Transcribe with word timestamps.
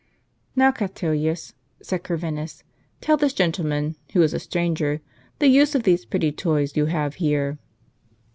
"Now, 0.55 0.71
Catulus," 0.71 1.53
said 1.79 2.03
Corvinus, 2.03 2.63
"tell 3.01 3.17
this 3.17 3.33
gentleman, 3.33 3.97
who 4.13 4.23
is 4.23 4.33
a 4.33 4.39
stranger, 4.39 4.99
the 5.37 5.45
use 5.45 5.75
of 5.75 5.83
these 5.83 6.05
pretty 6.05 6.31
toys 6.31 6.75
you 6.75 6.87
have 6.87 7.13
here." 7.21 7.59